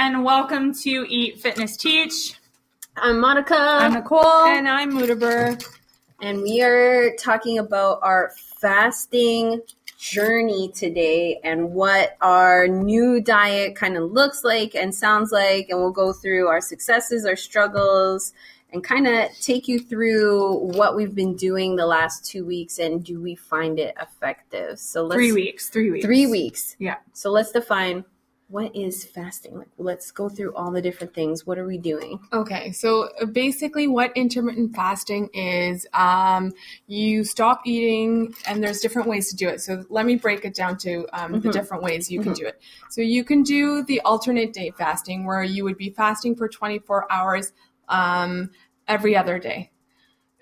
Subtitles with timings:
[0.00, 2.32] and welcome to Eat Fitness Teach.
[2.96, 3.82] I'm Monika.
[3.82, 4.46] I'm Nicole.
[4.46, 5.62] And I'm Muhteber.
[6.22, 8.32] And we are talking about our
[8.62, 9.60] fasting
[9.98, 15.68] journey today and what our new diet kind of looks like and sounds like.
[15.68, 18.32] And we'll go through our successes, our struggles,
[18.72, 23.04] and kind of take you through what we've been doing the last two weeks and
[23.04, 24.78] do we find it effective.
[24.78, 25.68] So let's three weeks.
[25.68, 26.06] Three weeks.
[26.06, 26.76] Three weeks.
[26.78, 26.96] Yeah.
[27.12, 28.06] So let's define
[28.50, 29.56] what is fasting?
[29.56, 31.46] Like, let's go through all the different things.
[31.46, 32.18] What are we doing?
[32.32, 36.52] Okay, so uh, basically, what intermittent fasting is, um,
[36.88, 39.60] you stop eating, and there's different ways to do it.
[39.60, 41.40] So let me break it down to um, mm-hmm.
[41.40, 42.30] the different ways you mm-hmm.
[42.30, 42.60] can do it.
[42.90, 47.10] So you can do the alternate day fasting, where you would be fasting for 24
[47.10, 47.52] hours
[47.88, 48.50] um,
[48.88, 49.70] every other day.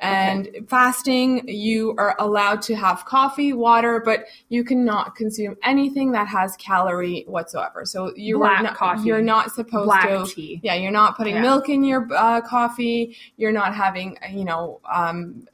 [0.01, 0.61] And okay.
[0.69, 6.57] fasting, you are allowed to have coffee, water, but you cannot consume anything that has
[6.57, 7.85] calorie whatsoever.
[7.85, 9.09] So you're not, coffee.
[9.09, 10.25] you're not supposed Black to.
[10.27, 10.61] Tea.
[10.63, 11.43] Yeah, you're not putting yeah.
[11.43, 13.17] milk in your uh, coffee.
[13.37, 15.47] You're not having, you know, um,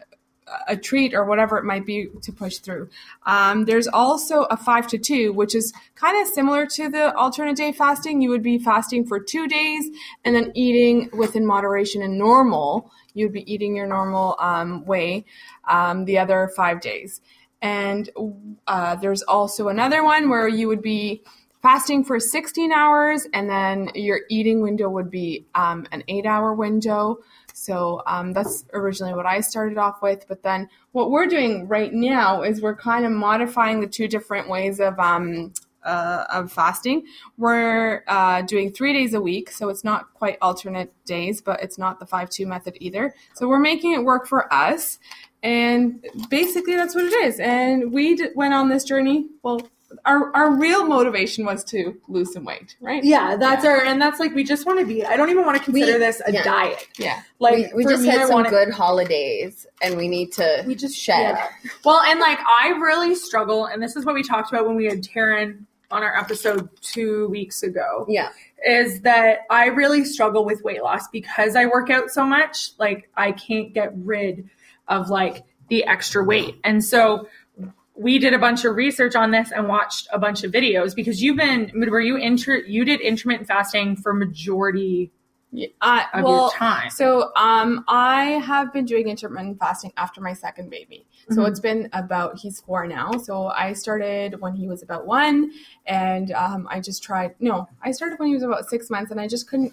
[0.68, 2.88] a treat or whatever it might be to push through.
[3.26, 7.56] Um, there's also a five to two, which is kind of similar to the alternate
[7.56, 8.20] day fasting.
[8.20, 9.88] You would be fasting for two days
[10.24, 15.24] and then eating within moderation and normal you'd be eating your normal um, way
[15.68, 17.20] um, the other five days.
[17.62, 18.10] And
[18.66, 21.22] uh, there's also another one where you would be
[21.62, 26.52] fasting for 16 hours, and then your eating window would be um, an eight hour
[26.52, 27.20] window.
[27.54, 30.26] So um, that's originally what I started off with.
[30.28, 34.50] But then what we're doing right now is we're kind of modifying the two different
[34.50, 35.54] ways of um,
[35.84, 37.06] uh, of fasting.
[37.36, 41.78] We're uh, doing three days a week, so it's not quite alternate days, but it's
[41.78, 43.14] not the 5 2 method either.
[43.34, 44.98] So we're making it work for us.
[45.42, 47.38] And basically, that's what it is.
[47.38, 49.26] And we d- went on this journey.
[49.42, 49.60] Well,
[50.04, 53.04] our, our real motivation was to lose some weight, right?
[53.04, 53.70] Yeah, that's yeah.
[53.70, 55.92] our, and that's like, we just want to be, I don't even want to consider
[55.92, 56.42] we, this a yeah.
[56.42, 56.88] diet.
[56.98, 57.22] Yeah.
[57.38, 60.64] Like, we, we just me, had I some wanna, good holidays and we need to
[60.66, 61.36] we just shed.
[61.36, 61.48] Yeah.
[61.84, 64.86] Well, and like, I really struggle, and this is what we talked about when we
[64.86, 68.04] had Taryn on our episode two weeks ago.
[68.08, 68.30] Yeah.
[68.66, 72.70] Is that I really struggle with weight loss because I work out so much.
[72.78, 74.48] Like I can't get rid
[74.88, 76.56] of like the extra weight.
[76.64, 77.28] And so
[77.94, 81.22] we did a bunch of research on this and watched a bunch of videos because
[81.22, 85.12] you've been were you inter you did intermittent fasting for majority
[85.80, 86.90] uh, of well, your time.
[86.90, 91.06] So um, I have been doing intermittent fasting after my second baby.
[91.30, 91.46] So mm-hmm.
[91.46, 93.12] it's been about he's four now.
[93.12, 95.52] So I started when he was about one,
[95.86, 97.34] and um, I just tried.
[97.40, 99.72] No, I started when he was about six months, and I just couldn't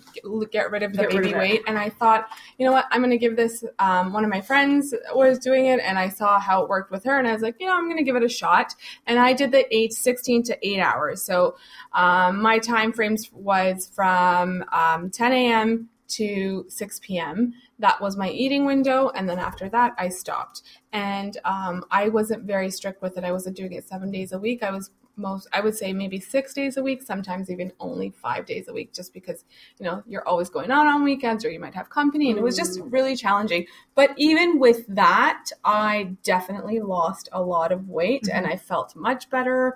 [0.51, 1.61] get rid of the get baby of weight.
[1.67, 3.63] And I thought, you know what, I'm going to give this.
[3.79, 7.03] Um, one of my friends was doing it, and I saw how it worked with
[7.05, 8.75] her, and I was like, you know, I'm going to give it a shot.
[9.07, 11.23] And I did the eight, 16 to eight hours.
[11.23, 11.55] So
[11.93, 15.70] um, my time frames was from um, 10 a.m.
[16.11, 20.61] to 6 p.m that was my eating window and then after that i stopped.
[20.93, 23.23] And um, i wasn't very strict with it.
[23.23, 24.63] I wasn't doing it seven days a week.
[24.63, 28.45] I was most i would say maybe six days a week sometimes even only five
[28.45, 29.43] days a week just because
[29.77, 32.41] you know you're always going out on weekends or you might have company and it
[32.41, 32.91] was just mm.
[32.91, 33.65] really challenging.
[33.93, 38.37] But even with that i definitely lost a lot of weight mm-hmm.
[38.37, 39.75] and i felt much better.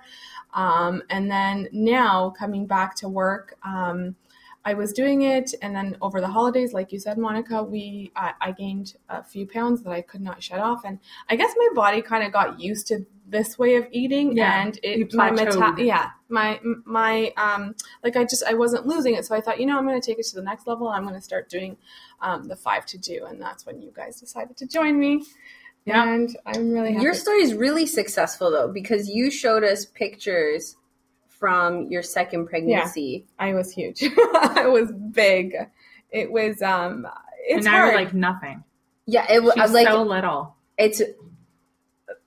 [0.54, 4.16] Um, and then now coming back to work um,
[4.66, 8.32] I was doing it, and then over the holidays, like you said, Monika, we I,
[8.40, 10.98] I gained a few pounds that I could not shed off, and
[11.30, 14.76] I guess my body kind of got used to this way of eating, yeah, and
[14.82, 19.36] it my meta- yeah my my um like I just I wasn't losing it, so
[19.36, 20.88] I thought you know I'm going to take it to the next level.
[20.88, 21.76] I'm going to start doing
[22.20, 25.22] um, the five to do, and that's when you guys decided to join me.
[25.84, 26.12] Yeah.
[26.12, 27.04] And I'm really happy.
[27.04, 30.74] Your story is really successful though because you showed us pictures
[31.38, 33.26] from your second pregnancy.
[33.26, 34.02] Yeah, I was huge.
[34.18, 35.54] I was big.
[36.10, 37.06] It was um
[37.46, 37.92] it's and now hard.
[37.92, 38.64] you're like nothing.
[39.06, 40.56] Yeah, it was like so little.
[40.78, 41.02] It's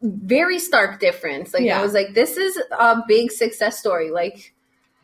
[0.01, 1.53] very stark difference.
[1.53, 1.79] Like yeah.
[1.79, 4.11] I was like, this is a big success story.
[4.11, 4.53] Like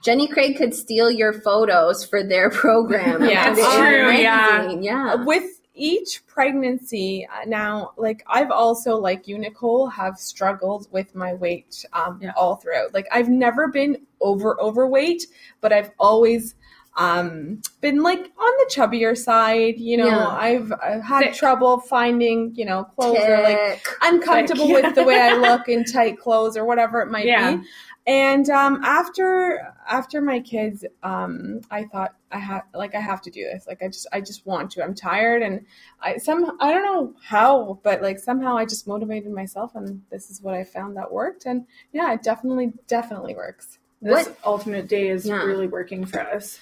[0.03, 3.23] Jenny Craig could steal your photos for their program.
[3.29, 4.11] yeah, that's true.
[4.11, 5.15] Yeah, yeah.
[5.15, 11.33] With each pregnancy uh, now like i've also like you nicole have struggled with my
[11.33, 12.31] weight um, yeah.
[12.35, 15.27] all throughout like i've never been over overweight
[15.61, 16.55] but i've always
[16.97, 18.25] um, been like on
[18.59, 20.27] the chubbier side you know yeah.
[20.27, 21.33] I've, I've, had Thick.
[21.33, 23.29] trouble finding you know clothes Tick.
[23.29, 24.83] or like uncomfortable Thick.
[24.83, 27.57] with the way i look in tight clothes or whatever it might yeah.
[27.57, 27.63] be
[28.07, 33.31] and um, after after my kids, um, I thought I had like I have to
[33.31, 33.65] do this.
[33.65, 34.83] Like I just I just want to.
[34.83, 35.65] I'm tired, and
[35.99, 40.29] I some I don't know how, but like somehow I just motivated myself, and this
[40.29, 41.47] is what I found that worked.
[41.47, 43.79] And yeah, it definitely definitely works.
[44.03, 45.37] This what alternate day is yeah.
[45.37, 46.59] really working for us.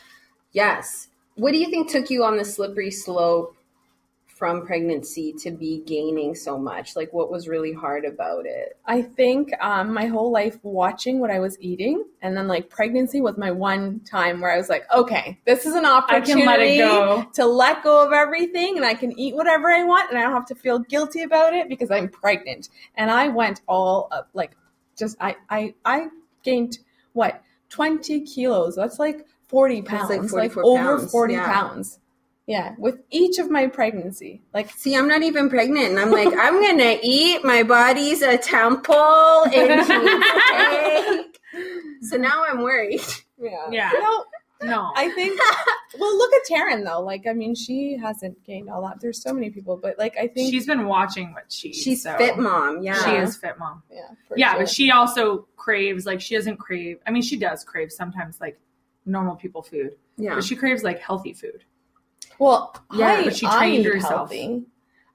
[0.54, 1.10] Yes.
[1.36, 3.56] What do you think took you on the slippery slope
[4.28, 6.96] from pregnancy to be gaining so much?
[6.96, 8.78] Like, what was really hard about it?
[8.86, 13.22] I think um, my whole life watching what I was eating, and then like pregnancy
[13.22, 16.46] was my one time where I was like, okay, this is an I opportunity can
[16.46, 17.26] let it go.
[17.34, 20.34] to let go of everything, and I can eat whatever I want, and I don't
[20.34, 22.70] have to feel guilty about it because I'm pregnant.
[22.96, 24.52] And I went all up, like,
[24.98, 26.10] just I I I
[26.44, 26.80] gained
[27.14, 28.76] what twenty kilos.
[28.76, 31.46] That's like forty pounds, like like, 44 over pounds, forty yeah.
[31.54, 32.00] pounds.
[32.46, 36.28] Yeah, with each of my pregnancy, like See, I'm not even pregnant, and I'm like,
[36.38, 37.44] I'm gonna eat.
[37.46, 39.88] My body's a temple, and
[41.24, 41.40] cake.
[42.02, 43.02] So now I'm worried.
[43.40, 43.92] yeah, Yeah.
[43.94, 44.26] No,
[44.64, 44.92] No.
[44.96, 45.40] I think.
[46.00, 47.00] well, look at Taryn though.
[47.02, 49.00] Like, I mean, she hasn't gained all that.
[49.00, 51.72] There's so many people, but like, I think She's been watching what she.
[51.72, 52.82] She's so fit mom.
[52.84, 53.02] Yeah.
[53.06, 53.84] She is fit mom.
[53.90, 54.02] yeah,
[54.36, 54.60] Yeah, sure.
[54.62, 56.98] but she also craves like she doesn't crave.
[57.08, 58.60] I mean, she does crave sometimes like
[59.06, 60.36] normal people food, Yeah.
[60.36, 61.64] but she craves like healthy food.
[62.40, 64.12] Well, Yeah, I, but she trained eat herself.
[64.32, 64.64] healthy.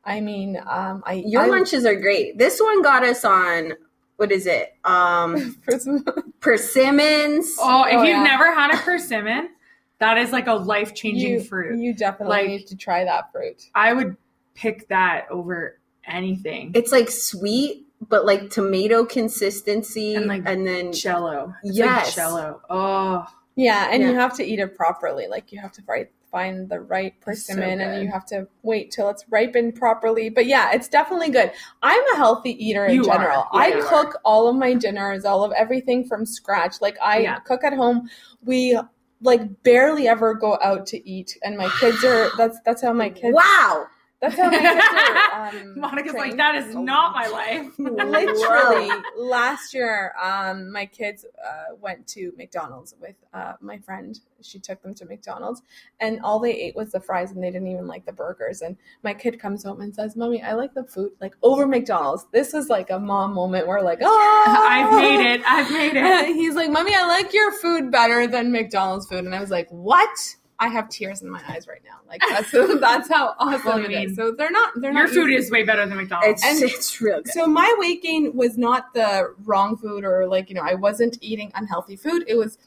[0.05, 2.39] I mean, um, I Your I, lunches are great.
[2.39, 3.73] This one got us on.
[4.17, 4.75] What is it?
[4.85, 5.57] Um,
[6.41, 7.57] persimmons.
[7.61, 8.23] Oh, if Oh, you've yeah.
[8.25, 9.51] never had a persimmon,
[9.99, 11.79] that is like a life changing fruit.
[11.79, 13.65] You definitely Like- need to try that fruit.
[13.75, 14.17] I would
[14.55, 16.73] pick that over anything.
[16.75, 21.55] It's like sweet, but like tomato consistency, And, like, and then Jello.
[21.63, 22.07] It's Yes.
[22.07, 22.61] like Jello.
[22.71, 23.27] Oh,
[23.59, 24.11] Yeah, and Yeah.
[24.11, 25.27] you have to eat it properly.
[25.27, 28.47] Like you have to find find the right It's so persimmon, and you have to
[28.63, 30.29] wait till it's ripened properly.
[30.29, 31.51] But yeah, it's definitely good.
[31.83, 33.19] I'm a healthy eater in You are.
[33.19, 33.45] general.
[33.53, 36.81] Yeah, I cook all of my dinners, all of everything from scratch.
[36.81, 37.39] Like I Yeah.
[37.41, 38.09] cook at home.
[38.45, 38.79] We
[39.23, 42.31] like barely ever go out to eat, and my kids are.
[42.37, 43.35] That's that's how my kids.
[43.35, 43.87] wow.
[44.21, 44.87] That's how my kids
[45.33, 45.49] are.
[45.49, 46.41] Um, Monika's like, trained.
[46.41, 47.73] that is not my life.
[47.79, 54.59] literally last year um my kids uh, went to mcdonald's with uh, my friend she
[54.59, 55.63] took them to mcdonald's
[56.01, 58.77] and all they ate was the fries and they didn't even like the burgers and
[59.03, 62.55] my kid comes home and says mommy i like the food like over mcdonald's this
[62.55, 65.43] is like a mom moment where like oh I've made it.
[65.47, 66.27] I've made it.
[66.37, 69.69] he's like mommy i like your food better than mcdonald's food and i was like
[69.71, 71.99] what I have tears in my eyes right now.
[72.09, 72.51] Like that's
[72.81, 74.17] that's how awesome Well, I mean, is.
[74.17, 74.99] So they're not they're not.
[75.01, 75.45] Your not food easy.
[75.47, 76.43] is way better than McDonald's.
[76.43, 77.33] It's And- it's real good.
[77.33, 81.17] So my weight gain was not the wrong food or like, you know, I wasn't
[81.21, 82.25] eating unhealthy food.
[82.27, 82.59] It was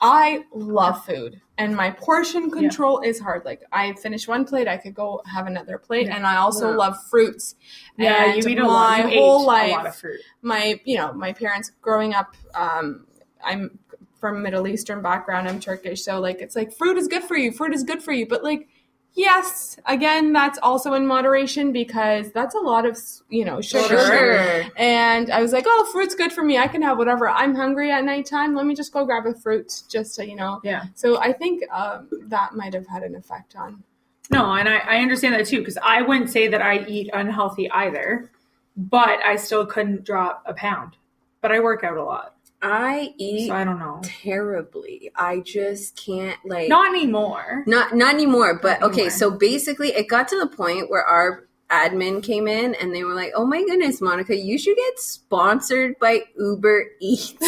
[0.00, 3.44] I love food and my portion control is hard.
[3.46, 6.16] Like I finish one plate, I could go have another plate Yeah.
[6.16, 6.76] and I also Yeah.
[6.76, 7.54] love fruits.
[7.96, 9.12] yeah, and you eat a my lot.
[9.12, 10.20] You whole life a lot of fruit.
[10.42, 13.06] my you know my parents growing up um
[13.44, 13.78] i'm
[14.20, 17.52] from middle eastern background i'm turkish so like it's like fruit is good for you
[17.52, 18.26] fruit is good for you.
[18.26, 18.68] But like
[19.14, 22.98] yes again that's also in moderation because that's a lot of
[23.30, 24.06] you know sugar.
[24.06, 24.64] Sure.
[24.76, 26.58] and i was like oh fruit's good for me.
[26.58, 27.28] I can have whatever.
[27.28, 28.54] I'm hungry at nighttime.
[28.54, 30.60] Let me just go grab a fruit just to you know.
[30.62, 30.84] Yeah.
[30.94, 33.82] so i think um, that might have had an effect on
[34.30, 37.70] No, and I, I understand that too because I wouldn't say that I eat unhealthy
[37.70, 38.30] either,
[38.76, 40.96] but I still couldn't drop a pound.
[41.40, 42.34] But I work out a lot,
[42.66, 44.00] I eat so I don't know.
[44.02, 45.10] terribly.
[45.14, 47.64] I just can't like Not anymore.
[47.66, 49.18] Not not anymore, but Not okay, anymore.
[49.18, 53.12] so basically it got to the point where our admin came in and they were
[53.14, 57.34] like, "Oh my goodness, Monika, you should get sponsored by Uber Eats."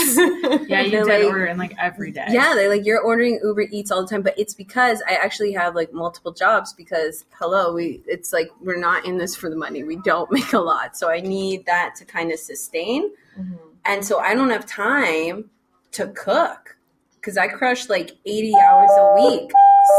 [0.69, 2.27] Yeah, you did like- order in like every day.
[2.31, 5.53] yeah, they're like you're ordering Uber Eats all the time, but it's because I actually
[5.53, 9.57] have like multiple jobs because hello, we it's like we're not in this for the
[9.57, 9.85] money.
[9.85, 10.97] We don't make a lot.
[10.97, 13.11] So I need that to kind of sustain.
[13.39, 13.55] Mm-hmm.
[13.89, 15.51] And so I don't have time
[15.93, 16.77] to cook
[17.15, 19.51] because I crush like 80 hours a week.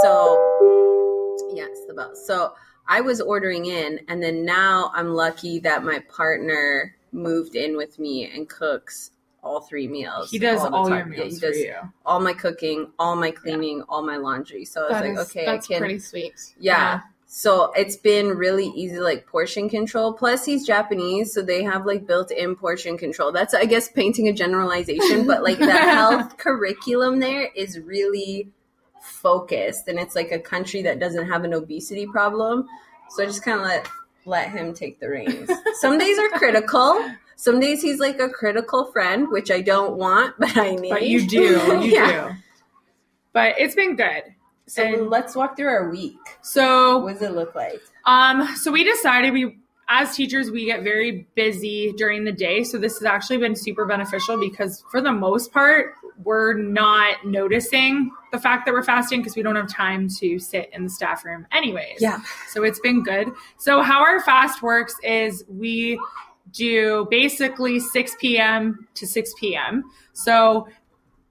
[0.04, 2.16] So, yes, the bell.
[2.16, 2.54] So
[2.88, 7.98] I was ordering in, and then now I'm lucky that my partner moved in with
[8.00, 10.30] me and cooks all three meals.
[10.30, 11.00] He does the all your.
[11.00, 11.76] Yeah, meals he for does you.
[12.06, 14.66] all my cooking, all my cleaning, all my laundry.
[14.66, 15.80] So I was That like, is- okay, that's I can.
[15.80, 17.02] pretty sweet Yeah.
[17.32, 20.14] So it's been really easy, like portion control.
[20.14, 23.32] Plus, he's Japanese, so they have like built in portion control.
[23.32, 28.50] That's, I guess, painting a generalization, but like the health curriculum there is really
[29.00, 29.88] focused.
[29.88, 32.68] And it's like a country that doesn't have an obesity problem.
[33.10, 33.88] So I just kind of let,
[34.26, 35.52] let him take the reins.
[35.82, 37.12] Some days are critical.
[37.36, 40.90] Some days he's like a critical friend, which I don't want, but I need.
[40.90, 42.30] But you do, you Yeah.
[42.30, 42.36] do.
[43.34, 44.24] But it's been good.
[44.70, 46.18] So And- let's walk through our week.
[46.42, 47.82] So What does it look like?
[48.06, 49.58] Um, so we decided we
[49.92, 52.64] as teachers we get very busy during the day.
[52.64, 58.12] So this has actually been super beneficial because for the most part, we're not noticing
[58.32, 61.26] the fact that we're fasting because we don't have time to sit in the staff
[61.26, 61.98] room anyways.
[62.00, 62.20] Yeah.
[62.50, 63.30] So it's been good.
[63.58, 66.00] So how our fast works is we
[66.52, 68.88] do basically 6 p.m.
[68.94, 69.86] to 6 p.m.
[70.14, 70.68] So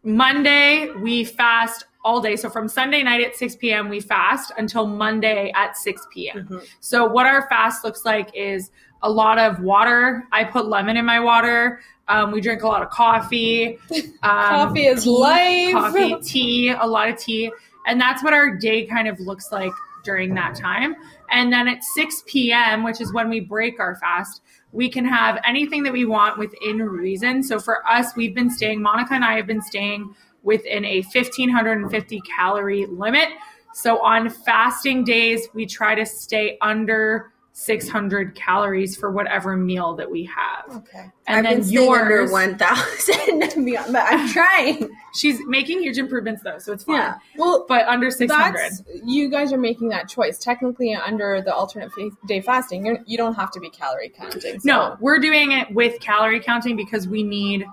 [0.03, 2.37] Monday we fast all day.
[2.37, 6.47] So from Sunday night at 6 p.m., we fast until Monday at 6 p.m.
[6.49, 6.67] Mhm.
[6.81, 8.71] So what our fast looks like is
[9.03, 10.25] a lot of water.
[10.33, 11.81] I put lemon in my water.
[12.09, 13.79] Um, we drink a lot of coffee.
[14.21, 15.73] Um, Coffee is tea, life.
[15.73, 17.53] Coffee, tea, a lot of tea.
[17.87, 19.71] And that's what our day kind of looks like
[20.05, 20.97] during that time.
[21.31, 25.41] And then at 6 p.m., which is when we break our fast, we can have
[25.47, 27.43] anything that we want within reason.
[27.43, 30.15] So for us, we've been staying, Monika and I have been staying
[30.49, 33.29] within a 1550 calorie limit.
[33.75, 40.09] So on fasting days, we try to stay under 600 calories for whatever meal that
[40.11, 40.77] we have.
[40.77, 41.11] Okay.
[41.27, 44.89] And I've then staying under yours, 1,000, but I'm trying.
[45.13, 46.97] she's making huge improvements though, so it's fine.
[46.97, 47.15] Yeah.
[47.37, 48.71] Well, But under 600.
[49.05, 50.39] you guys are making that choice.
[50.39, 54.61] Technically, under the alternate fa- day fasting, you're, you don't have to be calorie counting.
[54.61, 57.67] so- No, we're doing it with calorie counting because we need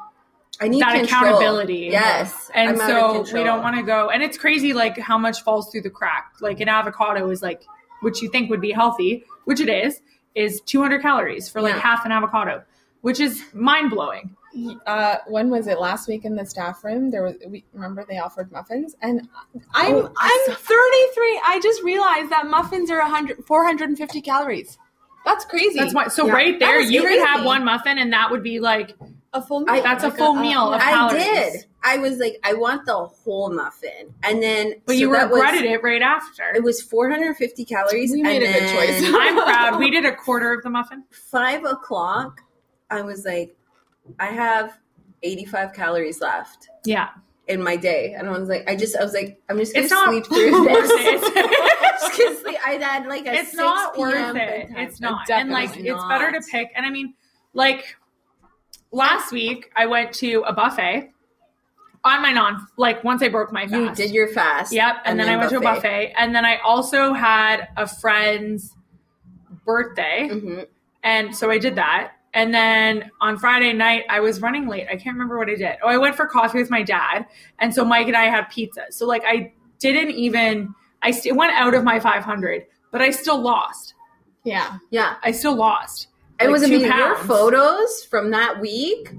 [0.62, 1.22] I need that control.
[1.24, 1.90] accountability.
[1.92, 2.50] Yes.
[2.54, 4.10] And I'm so we don't want to go.
[4.10, 6.34] And it's crazy, like how much falls through the crack.
[6.40, 7.64] Like an avocado is like,
[8.02, 10.02] which you think would be healthy, which it is,
[10.34, 11.82] is 200 calories for like Yeah.
[11.82, 12.64] half an avocado,
[13.02, 14.36] which is mind blowing.
[14.86, 15.82] Uh, when was it?
[15.82, 17.36] Last week in the staff room, there was.
[17.46, 19.28] We remember they offered muffins, and
[19.74, 21.42] I'm Oh, I'm 33.
[21.46, 24.78] I just realized that muffins are 100 450 calories.
[25.26, 25.78] That's crazy.
[25.78, 26.08] That's why.
[26.08, 26.34] So Yeah.
[26.34, 28.96] right there, That is you could have one muffin, and that would be like
[29.36, 29.63] a full.
[29.70, 29.84] I- meal.
[29.84, 31.65] that's a Like full meal of I did.
[31.84, 35.39] I was like, I want the whole muffin, and then But so you that was-
[35.39, 36.44] regretted it right after.
[36.56, 38.12] It was 450 calories.
[38.12, 39.01] We made and a good choice.
[39.15, 39.80] I'm proud.
[39.80, 41.04] We did a quarter of the muffin.
[41.12, 42.42] five o'clock.
[42.89, 43.56] I was like,
[44.20, 44.77] I have
[45.24, 47.10] 85 calories left Yeah,
[47.48, 49.86] in my day, and I was like, I just, I was like, I'm just gonna
[49.86, 50.92] it's sleep through this.
[50.92, 51.22] it.
[52.00, 52.58] just gonna sleep.
[52.65, 54.34] I had like a it's 6 not worth it.
[54.34, 54.77] bedtime.
[54.77, 55.30] It's not.
[55.30, 56.72] And like it's better to pick.
[56.75, 57.13] And I mean,
[57.54, 57.96] like
[58.96, 61.12] last week I went to a buffet
[62.04, 64.00] on my non like once I broke my fast.
[64.00, 64.72] You did your fast.
[64.72, 64.96] Yep.
[65.06, 66.14] And, then, I went to a buffet.
[66.18, 68.74] And then I also had a friend's
[69.66, 70.28] birthday.
[70.32, 70.60] hmm
[71.04, 72.12] And so I did that.
[72.34, 74.88] And then on Friday night, I was running late.
[74.88, 75.78] I can't remember what I did.
[75.82, 77.25] Oh, I went for coffee with my dad.
[77.60, 78.86] And so Mike and I had pizza.
[78.90, 83.40] So like I didn't even, I st- went out of my 500, but I still
[83.42, 83.94] lost.
[84.44, 84.78] yeah.
[84.90, 86.08] Yeah, I still lost.
[86.39, 86.88] It Like was two amazing.
[86.98, 89.12] Your photos from that week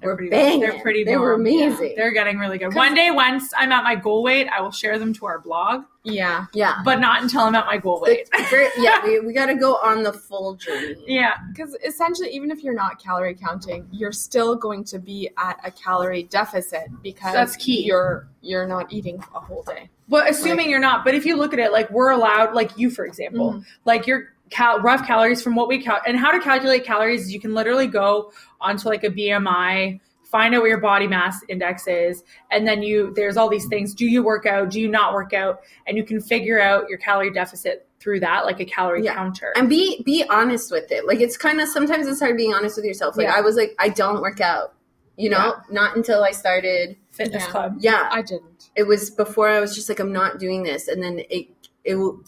[0.00, 0.60] They're were pretty, banging.
[0.60, 1.40] They're pretty They were bomb.
[1.46, 1.94] amazing.
[1.96, 2.74] They're getting really good.
[2.74, 5.84] One day, once I'm at my goal weight, I will share them to our blog,
[6.02, 6.46] Yeah.
[6.52, 6.82] yeah.
[6.84, 8.28] but not until I'm at my goal weight.
[8.76, 10.96] Yeah, we, we got to go on the full journey.
[11.06, 11.34] yeah.
[11.48, 15.70] Because essentially, even if you're not calorie counting, you're still going to be at a
[15.70, 17.84] calorie deficit because That's key.
[17.84, 19.88] You're you're not eating a whole day.
[20.06, 22.90] But assuming you're not, but if you look at it, like we're allowed, like you,
[22.90, 23.60] for example, Mm-hmm.
[23.86, 27.32] like your cal- rough calories from what we count and how to calculate calories is
[27.32, 31.86] you can literally go onto like a BMI, find out what your body mass index
[31.86, 33.94] is, and then you, there's all these things.
[33.94, 34.70] Do you work out?
[34.70, 35.60] Do you not work out?
[35.86, 39.14] And you can figure out your calorie deficit through that, like a calorie Yeah.
[39.14, 39.52] counter.
[39.56, 41.06] And be be honest with it.
[41.06, 43.16] Like it's kind of sometimes it's hard being honest with yourself.
[43.16, 43.34] Like Yeah.
[43.36, 44.74] I was like, I don't work out.
[45.16, 46.96] You know, not until I started.
[47.12, 47.50] Fitness Yeah.
[47.50, 47.76] club.
[47.78, 48.70] Yeah, I didn't.
[48.76, 51.46] it was before I was just like, I'm not doing this, and then it
[51.84, 52.20] it will-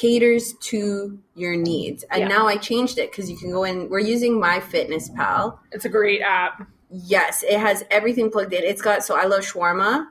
[0.00, 2.04] caters to your needs.
[2.10, 2.28] And Yeah.
[2.28, 3.88] now I changed it because you can go in.
[3.88, 5.60] We're using My Fitness Pal.
[5.72, 6.66] It's a great app.
[6.90, 8.62] Yes, it has everything plugged in.
[8.62, 10.06] It's got so I love shawarma.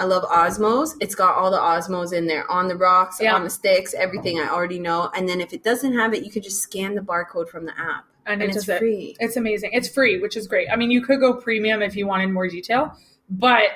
[0.00, 0.96] I love Osmow's.
[1.00, 3.34] It's got all the Osmow's in there on the rocks, Yeah.
[3.34, 5.10] on the sticks, everything I already know.
[5.14, 7.72] And then if it doesn't have it, you could just scan the barcode from the
[7.72, 8.78] app, And, and it it's does it.
[8.78, 9.16] free.
[9.18, 9.70] It's amazing.
[9.72, 10.68] It's free, which is great.
[10.70, 12.92] I mean, you could go premium if you wanted more detail,
[13.28, 13.70] but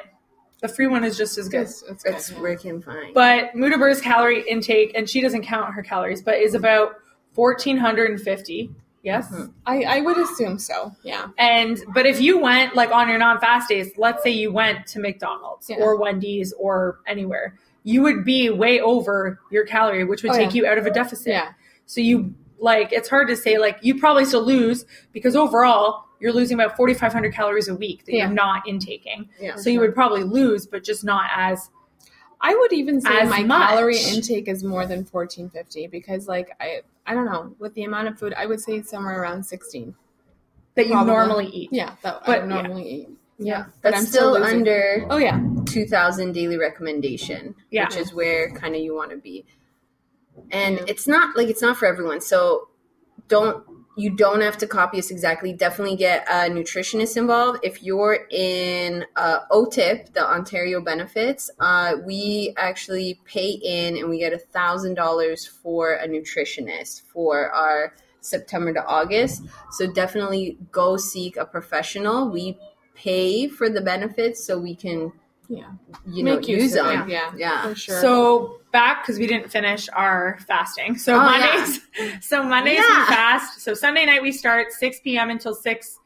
[0.63, 1.63] the free one is just as good.
[1.63, 2.15] It's, it's good.
[2.15, 3.13] It's freaking fine.
[3.13, 6.95] But Muhteber's calorie intake, and she doesn't count her calories, but is about
[7.35, 8.71] 1,450.
[9.03, 9.29] Yes.
[9.33, 9.53] Mhm.
[9.67, 10.93] I, I would assume so.
[11.03, 11.29] Yeah.
[11.37, 14.87] And, but if you went like on your non fast days, let's say you went
[14.89, 15.79] to McDonald's Yeah.
[15.79, 20.55] or Wendy's or anywhere, you would be way over your calorie, which would Oh, take
[20.55, 20.63] yeah.
[20.63, 21.33] you out of a deficit.
[21.33, 21.49] Yeah.
[21.87, 26.33] So you, like, it's hard to say, like, you probably still lose because overall, you're
[26.33, 28.27] losing about 4,500 calories a week that Yeah.
[28.27, 29.29] you're not intaking.
[29.41, 29.57] yeah.
[29.57, 31.69] So you would probably lose, but just not as
[32.41, 33.69] I would even say As my much.
[33.69, 38.09] calorie intake is more than 1450 because like I I don't know, with the amount
[38.09, 39.95] of food, I would say somewhere around 16.
[40.75, 41.13] that you Probably.
[41.13, 41.69] normally eat.
[41.71, 43.09] Yeah, that But, I normally eat.
[43.39, 43.45] Yeah.
[43.47, 43.65] Yeah.
[43.83, 45.39] But That's I'm still, still under Oh yeah.
[45.67, 47.85] 2000 daily recommendation, Yeah.
[47.87, 49.45] which is where kind of you want to be.
[50.51, 50.85] And Yeah.
[50.89, 52.21] it's not like it's not for everyone.
[52.23, 52.69] So
[53.29, 53.63] don't
[53.97, 55.53] you don't have to copy us exactly.
[55.53, 57.61] Definitely get a nutritionist involved.
[57.63, 64.19] If you're in uh, OTIP, the Ontario benefits, uh, we actually pay in and we
[64.19, 69.43] get a thousand dollars for a nutritionist for our September to August.
[69.73, 72.31] So definitely go seek a professional.
[72.31, 72.57] We
[72.95, 75.13] pay for the benefits so we can
[75.53, 75.65] Yeah.
[76.07, 77.03] you know Make use use of them.
[77.03, 77.33] it, yeah.
[77.37, 77.63] yeah.
[77.69, 78.01] For sure.
[78.01, 80.97] So back because we didn't finish our fasting.
[80.97, 81.81] So Oh, Mondays,
[82.27, 83.01] so Mondays Yeah.
[83.01, 83.61] we fast.
[83.61, 85.29] So Sunday night we start 6 p.m.
[85.31, 85.99] until 6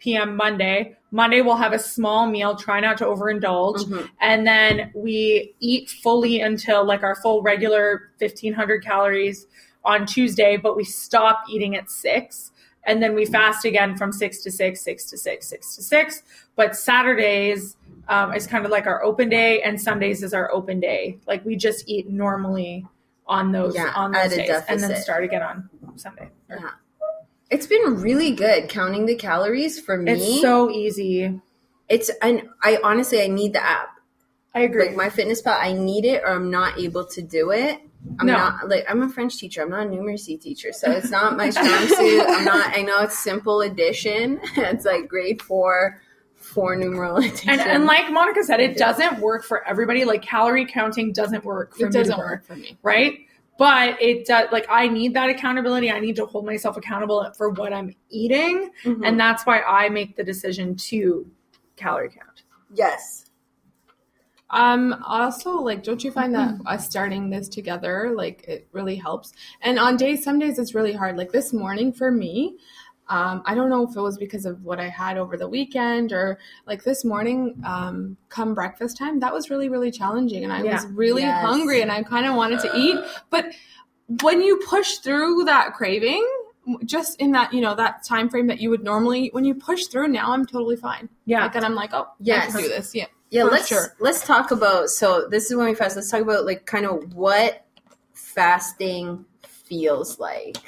[0.00, 0.36] p.m.
[0.36, 0.96] Monday.
[1.12, 4.08] Monday we'll have a small meal, try not to overindulge, Mhm.
[4.20, 9.46] and then we eat fully until like our full regular 1500 calories
[9.84, 12.52] on Tuesday, but we stop eating at six.
[12.84, 16.22] And then we fast again from six to six, six to six, six to six.
[16.56, 17.76] But Saturdays
[18.08, 21.18] um, is kind of like our open day, and Sundays is our open day.
[21.26, 22.86] Like we just eat normally
[23.26, 26.30] on those Yeah, on those days, and then start again on Sunday.
[26.48, 26.70] Yeah.
[27.50, 30.12] It's been really good counting the calories for me.
[30.12, 31.40] It's so easy.
[31.88, 33.88] it's and I honestly I need the app.
[34.54, 34.86] I agree.
[34.88, 37.80] Like my fitness pal, I need it or I'm not able to do it.
[38.18, 38.32] I'm No.
[38.34, 39.62] not like I'm a French teacher.
[39.62, 42.24] I'm not a numeracy teacher, so it's not my strong suit.
[42.26, 42.76] I'm not.
[42.76, 44.40] I know it's simple addition.
[44.56, 46.00] it's like grade four,
[46.50, 47.16] four numeral
[47.46, 50.04] and, and like Monika said, it doesn't work for everybody.
[50.04, 52.28] Like calorie counting doesn't work for it me doesn't work.
[52.30, 52.76] work for me.
[52.82, 53.18] right?
[53.58, 54.48] But it does.
[54.52, 55.90] Like I need that accountability.
[55.90, 59.06] I need to hold myself accountable for what I'm eating, Mhm.
[59.06, 61.26] and that's why I make the decision to
[61.76, 62.42] calorie count.
[62.74, 63.26] yes,
[64.50, 69.32] Um, also, like, don't you find that us starting this together, like, it really helps?
[69.62, 71.16] And on days, some days it's really hard.
[71.16, 72.56] Like this morning for me,
[73.10, 76.12] um, I don't know if it was because of what I had over the weekend
[76.12, 80.44] or like this morning, um, come breakfast time, that was really, really challenging.
[80.44, 81.44] And I was really Yes.
[81.44, 82.96] hungry and I kind of wanted to eat.
[83.28, 83.46] But
[84.22, 86.24] when you push through that craving,
[86.84, 89.86] just in that, you know, that time frame that you would normally, when you push
[89.86, 91.08] through, now I'm totally fine.
[91.26, 92.94] Yeah, Like, and I'm like, oh, yeah do this.
[92.94, 93.06] Yeah.
[93.30, 93.42] yeah.
[93.42, 93.96] Let's sure.
[93.98, 94.88] let's talk about.
[94.90, 95.96] So this is when we fast.
[95.96, 97.66] Let's talk about like kind of what
[98.12, 100.58] fasting feels like.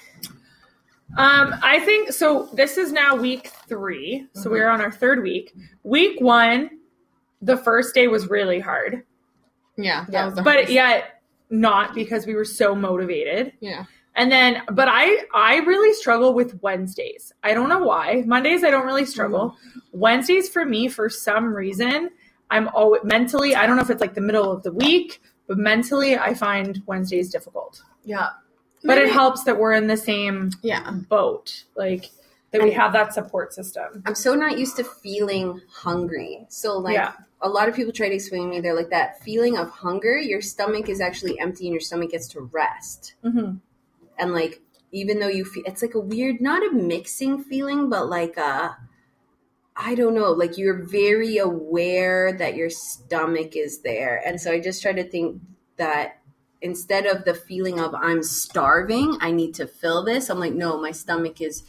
[1.16, 2.49] Um, I think so.
[2.54, 4.52] This is now week three, so Mhm.
[4.52, 5.55] we're on our third week.
[5.83, 6.70] Week one,
[7.42, 9.03] the first day was really hard,
[9.77, 10.05] Yeah.
[10.05, 10.25] That Yeah.
[10.27, 10.72] was the but hardest.
[10.72, 13.53] yet not because we were so motivated.
[13.61, 13.85] yeah.
[14.14, 17.33] And then, but I I really struggle with Wednesdays.
[17.42, 18.22] I don't know why.
[18.27, 19.57] Mondays I don't really struggle.
[19.92, 22.11] Wednesdays for me, for some reason,
[22.51, 23.55] I'm always mentally.
[23.57, 26.83] I don't know if it's like the middle of the week, but mentally I find
[26.87, 27.83] Wednesdays difficult.
[28.05, 28.29] Yeah,
[28.85, 30.90] But it helps that we're in the same Yeah.
[30.90, 32.11] boat, like
[32.51, 34.03] that we have that support system.
[34.05, 36.47] I'm so not used to feeling hungry.
[36.49, 37.12] So like Yeah.
[37.40, 40.18] a lot of people try to explain to me, they're like that feeling of hunger.
[40.18, 43.14] Your stomach is actually empty, and your stomach gets to rest.
[43.25, 43.57] Mm-hmm.
[44.18, 44.61] And like
[44.92, 48.77] even though you feel, it's like a weird, not a mixing feeling, but like a,
[49.75, 54.21] I don't know, like you're very aware that your stomach is there.
[54.27, 55.40] And so I just try to think
[55.79, 56.18] that
[56.62, 60.31] instead of the feeling of I'm starving, I need to fill this.
[60.31, 61.64] I'm like, no, my stomach is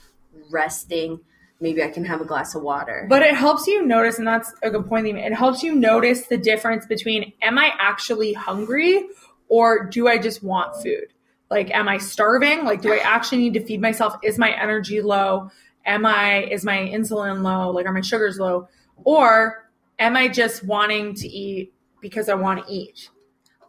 [0.49, 1.19] resting.
[1.59, 3.07] Maybe I can have a glass of water.
[3.09, 5.03] But it helps you notice, and that's a good point.
[5.03, 5.25] that you made.
[5.25, 9.07] It helps you notice the difference between am I actually hungry
[9.49, 11.13] or do I just want food?
[11.49, 12.65] Like, am I starving?
[12.65, 14.15] Like, do I actually need to feed myself?
[14.23, 15.51] Is my energy low?
[15.85, 17.71] Am I, is my insulin low?
[17.71, 18.67] Like, are my sugars low?
[19.03, 23.09] Or am I just wanting to eat because I want to eat?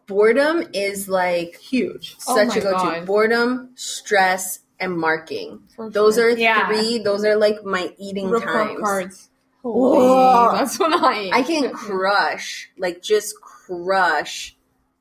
[0.06, 2.16] Boredom is like Huge.
[2.28, 2.76] Oh such my a go-to.
[2.76, 3.06] God.
[3.06, 5.62] Boredom, stress, and marking.
[5.76, 6.26] For Those sure.
[6.26, 6.66] are Yeah.
[6.68, 6.98] three.
[6.98, 8.80] Those are like my eating report times.
[8.80, 9.30] cards.
[9.62, 10.48] Whoa.
[10.50, 11.30] Holy, that's what I.
[11.38, 14.56] I can crush, like, just crush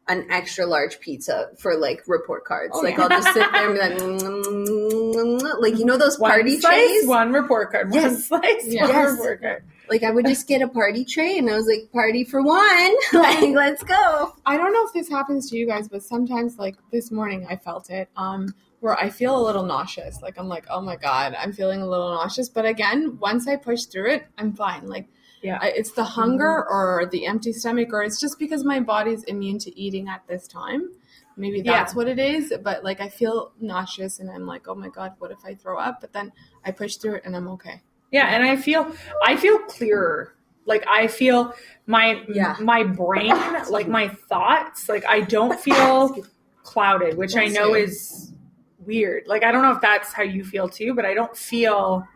[0.07, 2.71] an extra large pizza for like report cards.
[2.75, 3.03] Oh, like yeah.
[3.03, 6.87] I'll just sit there and be like, "Mm, like you know those One party slice,
[6.87, 7.07] trays.
[7.07, 7.89] one report card.
[7.91, 8.25] One Yes.
[8.27, 8.81] slice, Yeah.
[8.83, 9.11] one Yes.
[9.11, 9.63] report card.
[9.89, 12.95] Like I would just get a party tray, and I was like, party for one.
[13.13, 14.33] like let's go.
[14.45, 17.57] I don't know if this happens to you guys, but sometimes, like this morning, I
[17.57, 18.09] felt it.
[18.15, 20.21] Um, where I feel a little nauseous.
[20.21, 22.49] Like I'm like, oh my god, I'm feeling a little nauseous.
[22.49, 24.87] But again, once I push through it, I'm fine.
[24.87, 25.07] Like,
[25.41, 25.57] Yeah.
[25.61, 29.57] I, it's the hunger or the empty stomach, or it's just because my body's immune
[29.59, 30.89] to eating at this time.
[31.37, 31.71] Maybe Yeah.
[31.71, 32.53] that's what it is.
[32.61, 35.79] But like, I feel nauseous, and I'm like, oh my god, what if I throw
[35.79, 36.01] up?
[36.01, 36.33] But then
[36.65, 37.81] I push through it, and I'm okay.
[38.13, 38.89] Yeah, and I feel
[39.23, 40.35] I feel clearer.
[40.65, 41.53] Like I feel
[41.87, 42.55] my Yeah.
[42.61, 43.35] my brain,
[43.69, 46.15] like my thoughts, like I don't feel
[46.63, 48.31] clouded, which I know is
[48.85, 49.23] weird.
[49.27, 52.07] Like I don't know if that's how you feel too, but I don't feel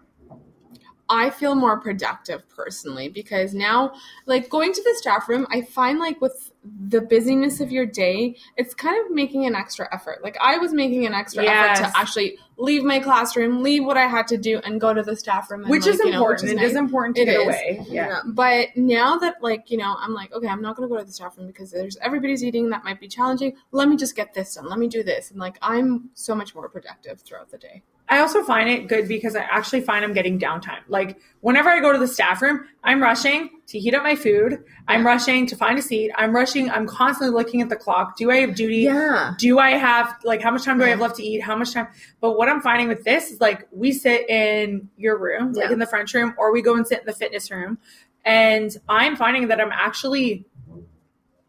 [1.09, 3.93] I feel more productive personally because now,
[4.25, 6.51] like going to the staff room, I find like with
[6.89, 10.23] the busyness of your day, it's kind of making an extra effort.
[10.23, 11.79] Like I was making an extra Yes.
[11.79, 15.03] effort to actually leave my classroom, leave what I had to do, and go to
[15.03, 15.61] the staff room.
[15.61, 16.53] And, which like, is you know, important.
[16.53, 17.45] which It is important to It get is.
[17.47, 17.85] away.
[17.89, 18.21] Yeah.
[18.25, 21.11] But now that like you know, I'm like, okay, I'm not gonna go to the
[21.11, 22.69] staff room because there's everybody's eating.
[22.69, 23.55] That might be challenging.
[23.71, 24.69] Let me just get this done.
[24.69, 27.83] Let me do this, and like I'm so much more productive throughout the day.
[28.09, 30.79] I also find it good because I actually find I'm getting downtime.
[30.87, 34.63] Like whenever I go to the staff room, I'm rushing to heat up my food.
[34.87, 36.11] I'm rushing to find a seat.
[36.15, 36.69] I'm rushing.
[36.69, 38.15] I'm constantly looking at the clock.
[38.15, 38.77] Do I have duty?
[38.77, 39.33] Yeah.
[39.37, 41.41] Do I have like how much time do I have left to eat?
[41.41, 41.87] How much time?
[42.21, 45.73] But what I'm finding with this is like we sit in your room, like Yeah.
[45.73, 47.77] in the French room, or we go and sit in the fitness room,
[48.23, 50.45] and I'm finding that I'm actually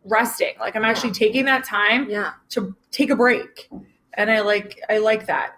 [0.04, 0.54] resting.
[0.58, 2.32] Like I'm actually taking that time Yeah.
[2.50, 3.68] to take a break,
[4.14, 5.52] and I like I like that.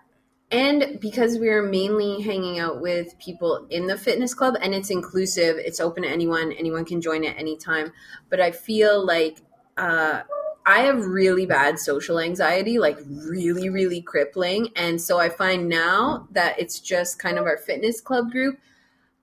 [0.50, 5.56] And because we're mainly hanging out with people in the fitness club and it's inclusive,
[5.58, 7.92] it's open to anyone, anyone can join at any time.
[8.28, 9.38] But I feel like
[9.76, 10.22] uh,
[10.66, 14.70] I have really bad social anxiety, like really, really crippling.
[14.74, 18.58] And so I find now that it's just kind of our fitness club group.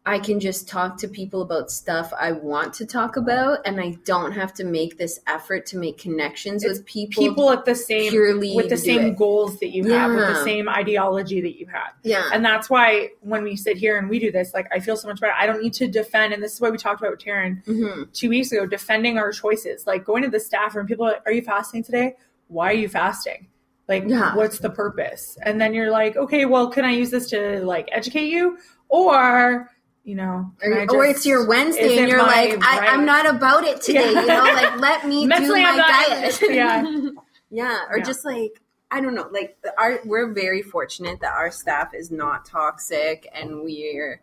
[0.08, 3.98] I can just talk to people about stuff I want to talk about, and I
[4.06, 7.22] don't have to make this effort to make connections It's with people.
[7.28, 9.18] People at the same purely with the same it.
[9.18, 11.92] goals that you have, with the same ideology that you have.
[12.04, 14.96] yeah, And that's why when we sit here and we do this, like I feel
[14.96, 15.34] so much better.
[15.38, 18.04] I don't need to defend, and this is why we talked about with Taryn hmm
[18.14, 19.86] two weeks ago, defending our choices.
[19.86, 22.16] Like going to the staff room, people are like, Are you fasting today?
[22.48, 23.48] Why are you fasting?
[23.90, 24.36] Like, Yeah.
[24.36, 25.38] what's the purpose?
[25.44, 28.58] And then you're like, okay, well, can I use this to like educate you?
[28.90, 29.70] Or,
[30.08, 32.88] you know, can I or, or it's your Wednesday and you're like, I?
[32.88, 34.14] I'm not about it today.
[34.14, 34.22] Yeah.
[34.22, 35.76] You know, like let me do my
[36.08, 36.40] diet.
[36.50, 36.86] Yeah.
[37.52, 38.04] yeah, or Yeah.
[38.06, 39.28] just like I don't know.
[39.30, 44.22] Like our, we're very fortunate that our staff is not toxic and we're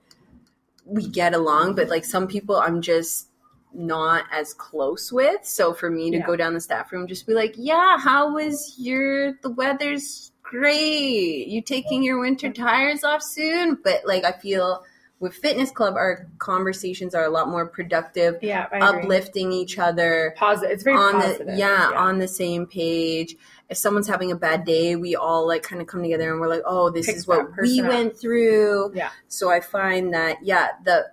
[0.87, 1.75] we get along.
[1.75, 3.29] But like some people, I'm just
[3.75, 5.45] not as close with.
[5.45, 6.27] So for me to Yeah.
[6.27, 11.47] go down the staff room, just be like, yeah, how was your the weather's great.
[11.49, 13.77] You taking your winter tires off soon?
[13.85, 14.83] But like I feel
[15.25, 19.01] with fitness club, our conversations are a lot more productive, Yeah, I agree.
[19.01, 20.71] uplifting each other Positive.
[20.71, 21.47] It's very on positive.
[21.47, 23.35] the yeah, on the same page.
[23.71, 26.49] If someone's having a bad day, we all like kind of come together and we're
[26.51, 27.89] like, oh, this is what we up.
[27.89, 28.93] went through.
[28.95, 29.09] Yeah.
[29.29, 31.07] So I find that yeah, the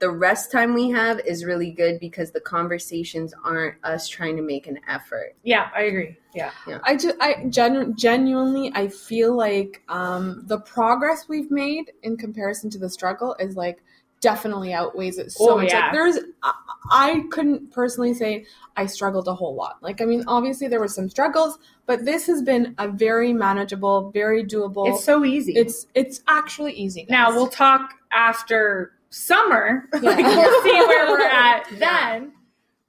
[0.00, 4.42] the rest time we have is really good because the conversations aren't us trying to
[4.42, 5.34] make an effort.
[5.42, 6.16] yeah, I agree.
[6.34, 6.50] Yeah.
[6.84, 12.70] I just, I genu- genuinely, I feel like um, the progress we've made in comparison
[12.70, 13.82] to the struggle is like
[14.20, 15.72] definitely outweighs it so Oh, much.
[15.72, 15.80] yeah.
[15.86, 16.52] Like there's, I,
[16.90, 19.78] I couldn't personally say I struggled a whole lot.
[19.82, 24.10] Like I mean, obviously there were some struggles, but this has been a very manageable,
[24.12, 24.88] very doable.
[24.94, 25.52] It's so easy.
[25.56, 27.02] it's it's actually easy.
[27.02, 27.10] guys.
[27.10, 29.84] Now we'll talk after summer.
[29.94, 30.00] Yeah.
[30.10, 31.78] like we'll see where we're at Yeah.
[31.78, 32.32] then.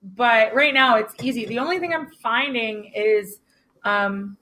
[0.01, 1.45] But right now it's easy.
[1.45, 3.39] The only thing I'm finding is
[3.83, 4.37] um,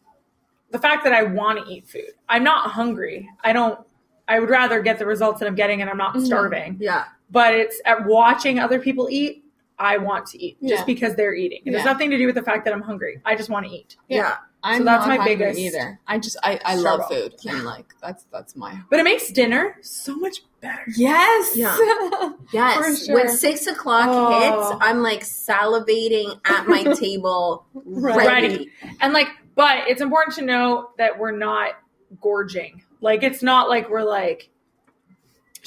[0.71, 2.11] the fact that I want to eat food.
[2.29, 3.29] I'm not hungry.
[3.43, 3.79] I don't.
[4.27, 6.25] I would rather get the results that I'm getting, and I'm not Mhm.
[6.25, 6.77] starving.
[6.79, 7.05] Yeah.
[7.31, 9.43] But it's at watching other people eat.
[9.79, 10.85] I want to eat just Yeah.
[10.85, 11.61] because they're eating.
[11.65, 13.21] It has nothing to do with the fact that I'm hungry.
[13.25, 13.95] I just want to eat.
[14.09, 14.37] Yeah.
[14.63, 15.99] I'm so that's not my hungry biggest either.
[16.07, 17.29] I just I, I love struggle.
[17.29, 20.83] food and like that's that's my But it makes dinner so much better.
[20.95, 21.77] yes Yeah.
[22.53, 22.77] Yes.
[22.77, 23.15] For sure.
[23.15, 24.39] When six o'clock Oh.
[24.71, 28.27] hits, I'm like salivating at my table ready.
[28.27, 28.71] Ready.
[28.99, 31.73] And like, but it's important to know that we're not
[32.21, 32.81] gorging.
[33.01, 34.49] Like, it's not like we're like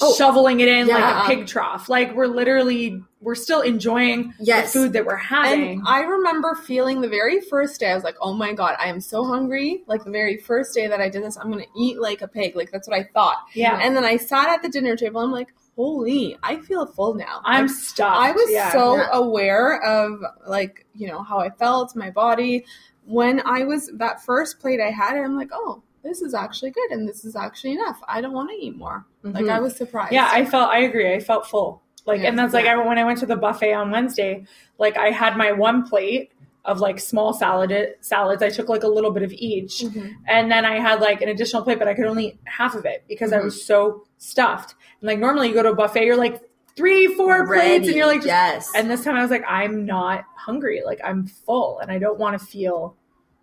[0.03, 0.95] Oh, shoveling it in yeah.
[0.97, 1.87] like a pig trough.
[1.87, 4.73] Like, we're literally, we're still enjoying Yes.
[4.73, 5.79] the food that we're having.
[5.79, 8.87] And I remember feeling the very first day, I was like, oh my God, I
[8.87, 9.83] am so hungry.
[9.87, 12.27] Like the very first day that I did this, I'm going to eat like a
[12.27, 12.55] pig.
[12.55, 13.37] Like that's what I thought.
[13.53, 13.79] yeah.
[13.81, 15.21] And then I sat at the dinner table.
[15.21, 17.41] I'm like, holy, I feel full now.
[17.45, 18.17] I'm Like, stuffed.
[18.17, 18.71] I was yeah.
[18.71, 19.09] so Yeah.
[19.13, 22.65] aware of like, you know, how I felt, my body.
[23.05, 26.89] When I was that first plate I had, I'm like, oh, this is actually good
[26.91, 27.99] and this is actually enough.
[28.07, 29.05] I don't want to eat more.
[29.23, 29.51] Like Mhm.
[29.51, 30.11] I was surprised.
[30.13, 31.13] Yeah, I felt, I agree.
[31.13, 31.83] I felt full.
[32.05, 32.29] Like, Yeah.
[32.29, 34.45] and that's like, I, when I went to the buffet on Wednesday,
[34.77, 36.31] like, I had my one plate
[36.63, 38.43] of like small salad salads.
[38.43, 39.79] I took like a little bit of each.
[39.81, 40.13] Mhm.
[40.27, 42.85] and then I had like an additional plate, but I could only eat half of
[42.85, 43.45] it because I Mhm.
[43.45, 44.75] was so stuffed.
[44.99, 46.39] And like normally you go to a buffet, you're like
[46.75, 48.71] three, four plates, and you're like, just, yes.
[48.75, 52.19] and this time I was like, I'm not hungry, like I'm full, and I don't
[52.19, 52.95] want to feel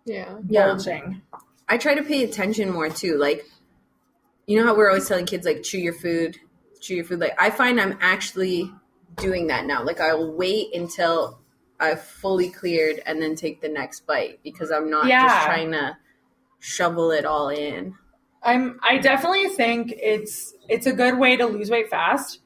[0.05, 0.37] Yeah.
[0.47, 0.67] Yeah.
[0.67, 1.21] bulging.
[1.67, 3.17] I try to pay attention more too.
[3.17, 3.45] Like,
[4.47, 6.37] you know how we're always telling kids like chew your food,
[6.79, 7.19] chew your food.
[7.19, 8.71] Like, I find I'm actually
[9.17, 9.83] doing that now.
[9.83, 11.39] Like, I'll wait until
[11.79, 15.27] I've fully cleared and then take the next bite because I'm not Yeah.
[15.27, 15.97] just trying to
[16.59, 17.95] shovel it all in.
[18.43, 18.79] I'm.
[18.83, 22.39] I definitely think it's it's a good way to lose weight fast.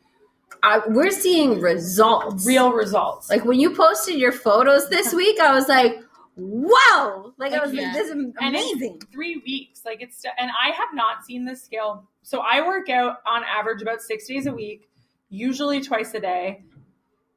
[0.64, 2.48] I, we're seeing results.
[2.48, 3.30] Real results.
[3.30, 5.98] Like when you posted your photos this week, I was like,
[6.36, 7.84] "Wow!" Like I was Yeah.
[7.84, 9.86] like, "This is amazing." three weeks.
[9.86, 12.08] Like it's and I have not seen this scale.
[12.24, 14.90] So I work out on average about six days a week,
[15.30, 16.64] usually twice a day,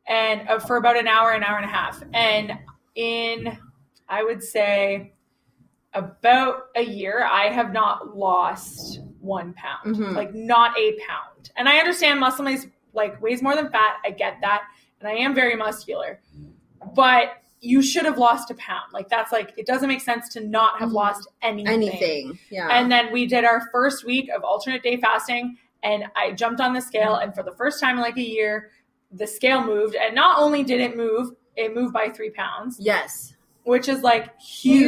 [0.06, 2.02] and uh, for about an hour, an hour and a half.
[2.12, 2.58] And
[2.94, 3.58] in
[4.08, 5.12] I would say
[5.92, 10.14] about a year, I have not lost one pound, Mhm.
[10.14, 11.50] like not a pound.
[11.56, 13.96] And I understand muscle mass like weighs more than fat.
[14.04, 14.62] I get that,
[15.00, 16.20] and I am very muscular,
[16.94, 18.92] but you should have lost a pound.
[18.92, 20.94] Like that's like it doesn't make sense to not have Mhm.
[20.94, 21.72] lost anything.
[21.72, 22.38] Anything.
[22.50, 22.68] Yeah.
[22.70, 26.72] And then we did our first week of alternate day fasting, and I jumped on
[26.74, 28.70] the scale, and for the first time in like a year,
[29.12, 33.34] the scale moved, and not only did it move, it moved by three pounds yes.
[33.64, 34.82] which is like huge.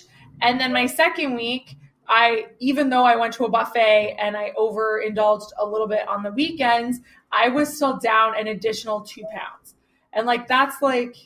[0.00, 0.02] Huge.
[0.40, 1.76] And then my second week,
[2.08, 6.22] I even though I went to a buffet and I overindulged a little bit on
[6.22, 9.76] the weekends, I was still down an additional two pounds.
[10.12, 11.16] And like that's like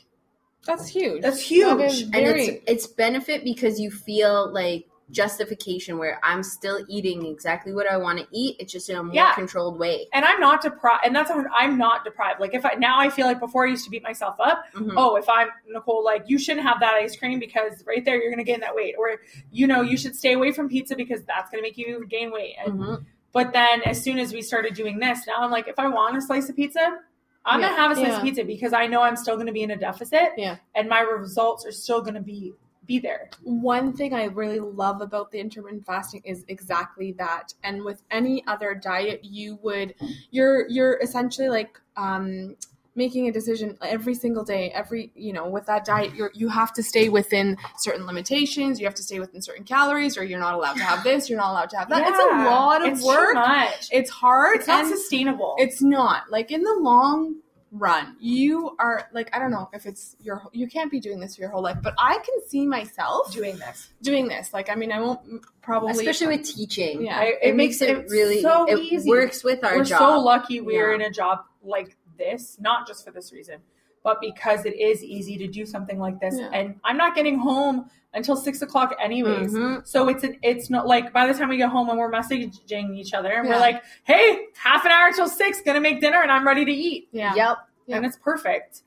[0.67, 1.21] That's huge.
[1.23, 2.05] That's huge.
[2.11, 7.25] That And very- it's it's benefit because you feel like justification where I'm still eating
[7.25, 8.57] exactly what I want to eat.
[8.59, 9.33] It's just in a more Yeah.
[9.33, 10.07] controlled way.
[10.13, 12.39] and I'm not deprived and that's I'm not deprived.
[12.41, 14.93] Like if I now I feel like before I used to beat myself up, Mhm.
[14.97, 18.29] oh, if I'm Nicole, like you shouldn't have that ice cream because right there you're
[18.29, 18.95] gonna gain that weight.
[18.97, 22.31] Or you know, you should stay away from pizza because that's gonna make you gain
[22.31, 22.55] weight.
[22.63, 23.05] And Mhm.
[23.33, 26.17] But then as soon as we started doing this, now I'm like, if I want
[26.17, 26.99] a slice of pizza,
[27.47, 28.17] I'm Yeah, gonna have a slice yeah.
[28.17, 30.29] of pizza because I know I'm still gonna be in a deficit.
[30.37, 30.57] Yeah.
[30.75, 32.53] And my results are still gonna be
[32.85, 33.29] be there.
[33.43, 37.53] one thing I really love about the intermittent fasting is exactly that.
[37.63, 39.93] And with any other diet, you would
[40.31, 42.55] you're you're essentially like um
[42.97, 46.73] making a decision every single day every you know with that diet you're you have
[46.73, 50.53] to stay within certain limitations you have to stay within certain calories or you're not
[50.55, 53.01] allowed to have this you're not allowed to have that it's a lot of It's
[53.01, 53.87] too work much.
[53.91, 55.55] it's hard It's not and sustainable.
[55.59, 57.35] it's not like in the long
[57.73, 61.35] run you are like i don't know if it's your you can't be doing this
[61.35, 63.89] for your whole life but i can see myself doing this.
[64.01, 64.53] doing this.
[64.53, 65.19] Like, I mean, I won't
[65.61, 65.91] probably.
[65.91, 67.05] Especially with teaching.
[67.05, 67.19] Yeah.
[67.19, 69.09] I- It, makes it it's really so it easy.
[69.09, 69.99] works with our We're job.
[69.99, 70.95] so lucky we're Yeah.
[70.95, 73.59] in a job like this, not just for this reason,
[74.03, 76.35] but because it is easy to do something like this.
[76.37, 76.49] Yeah.
[76.53, 79.53] And I'm not getting home until six o'clock anyways.
[79.53, 79.85] Mhm.
[79.85, 82.97] So it's an, it's not like by the time we get home and we're messaging
[82.97, 86.31] each other and we're like, hey, half an hour till six, gonna make dinner and
[86.31, 87.09] I'm ready to eat.
[87.11, 87.33] Yeah.
[87.35, 87.57] Yep.
[87.89, 88.83] And it's perfect.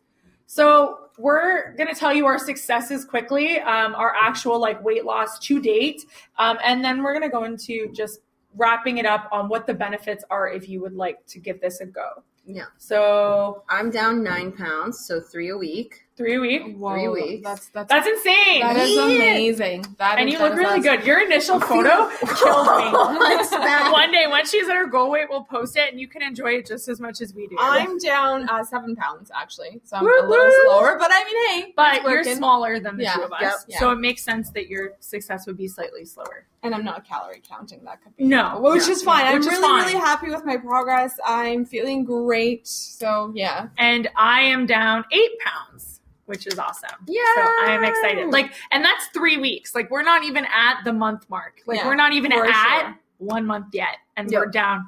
[0.47, 5.61] So we're gonna tell you our successes quickly, um, our actual like weight loss to
[5.61, 6.07] date,
[6.38, 8.21] um, and then we're gonna go into just
[8.57, 11.81] wrapping it up on what the benefits are if you would like to give this
[11.81, 12.25] a go.
[12.44, 12.66] Yeah.
[12.79, 16.07] So I'm down nine pounds, so three a week.
[16.21, 16.65] Three weeks.
[16.79, 17.43] Whoa, Three weeks.
[17.45, 18.61] That's that's That's insane.
[18.61, 19.85] that is amazing.
[19.99, 20.97] That and is- you that look really awesome.
[20.99, 21.07] good.
[21.07, 22.09] Your initial photo
[22.41, 23.19] killed me.
[23.27, 23.91] Thanks, Matt.
[24.01, 26.53] One day, once she's at her goal weight, we'll post it, and you can enjoy
[26.59, 27.57] it just as much as we do.
[27.59, 30.97] I'm down uh, seven pounds actually, so I'm Woo a little slower.
[30.99, 33.79] But I mean, hey, but you're smaller than the Yeah, two of us, yep, yeah.
[33.81, 36.47] so it makes sense that your success would be slightly slower.
[36.63, 37.83] and I'm not calorie counting.
[37.85, 38.93] That could be No, which Yeah.
[38.93, 39.25] is fine.
[39.25, 39.87] I'm is really fine.
[39.87, 41.19] really happy with my progress.
[41.25, 42.67] I'm feeling great.
[42.69, 46.88] So yeah, and I am down eight pounds, which is awesome.
[47.07, 47.21] Yeah.
[47.35, 48.31] So I am excited.
[48.31, 49.75] Like, and that's three weeks.
[49.75, 51.61] Like, we're not even at the month mark.
[51.66, 52.38] Like, Yeah, we're not even at
[52.83, 52.99] sure.
[53.19, 54.40] one month yet, and Yep.
[54.40, 54.87] we're down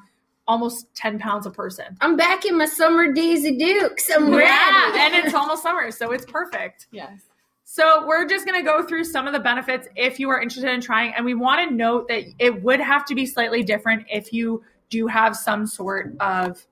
[0.48, 1.96] almost ten pounds a person.
[2.00, 4.08] I'm back in my summer days of Dukes.
[4.10, 4.44] I'm ready.
[4.48, 6.86] Yeah, and it's almost summer, so it's perfect.
[6.92, 7.20] yes.
[7.64, 10.70] So we're just going to go through some of the benefits if you are interested
[10.70, 14.04] in trying, and we want to note that it would have to be slightly different
[14.10, 16.66] if you do have some sort of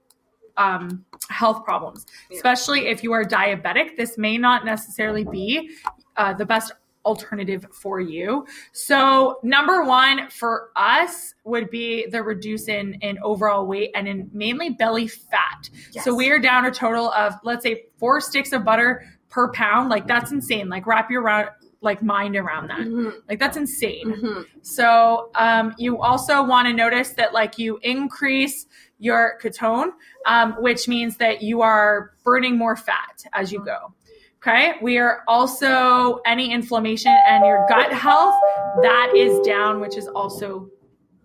[0.60, 2.36] um, health problems, Yeah.
[2.36, 3.96] especially if you are diabetic.
[3.96, 5.70] This may not necessarily be
[6.16, 6.72] uh, the best
[7.06, 8.46] alternative for you.
[8.72, 14.28] So number one for us would be the reduce in, in overall weight and in
[14.34, 15.70] mainly belly fat.
[15.92, 16.04] Yes.
[16.04, 19.88] So we are down a total of let's say four sticks of butter per pound.
[19.88, 20.68] Like that's insane.
[20.68, 21.48] Like wrap your round,
[21.82, 22.80] like mind around that.
[22.80, 24.12] Mhm, Like that's insane.
[24.12, 24.46] mhm.
[24.62, 28.66] So um, you also want to notice that like you increase
[28.98, 29.92] your ketone,
[30.26, 33.94] um, which means that you are burning more fat as you go.
[34.42, 34.74] Okay.
[34.82, 38.34] We are also any inflammation and your gut health
[38.82, 40.68] that is down, which is also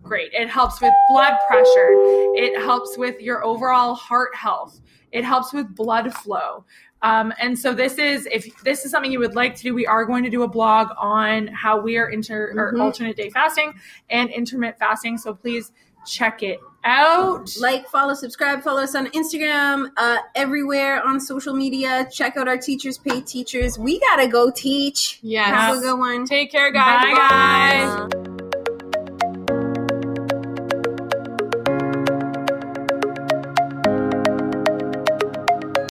[0.02, 0.32] great.
[0.32, 1.90] It helps with blood pressure.
[2.34, 4.80] It helps with your overall heart health.
[5.12, 6.64] It helps with blood flow.
[7.02, 9.86] Um, and so this is if this is something you would like to do, we
[9.86, 12.80] are going to do a blog on how we are inter or Mhm.
[12.80, 13.74] alternate day fasting
[14.10, 15.18] and intermittent fasting.
[15.18, 15.72] So please
[16.06, 17.54] check it out.
[17.60, 22.08] Like, follow, subscribe, follow us on Instagram, uh, everywhere on social media.
[22.12, 23.76] Check out our teachers, pay teachers.
[23.78, 25.18] We gotta go teach.
[25.22, 25.48] Yes.
[25.48, 26.24] Have a good one.
[26.26, 27.02] Take care, guys.
[27.02, 28.12] Bye, guys.
[28.14, 28.35] Uh,